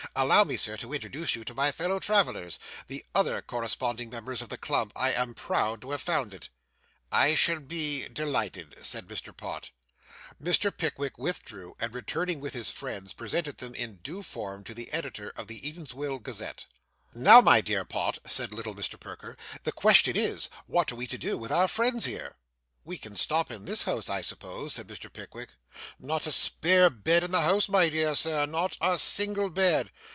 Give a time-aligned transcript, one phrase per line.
[0.13, 4.49] Allow me, sir, to introduce you to my fellow travellers, the other corresponding members of
[4.49, 6.49] the club I am proud to have founded.'
[7.13, 9.35] 'I shall be delighted,' said Mr.
[9.35, 9.69] Pott.
[10.41, 10.75] Mr.
[10.75, 15.31] Pickwick withdrew, and returning with his friends, presented them in due form to the editor
[15.37, 16.65] of the Eatanswill Gazette.
[17.15, 18.99] 'Now, my dear Pott,' said little Mr.
[18.99, 22.35] Perker, 'the question is, what are we to do with our friends here?'
[22.83, 25.11] 'We can stop in this house, I suppose,' said Mr.
[25.13, 25.49] Pickwick.
[25.99, 29.91] 'Not a spare bed in the house, my dear sir not a single bed.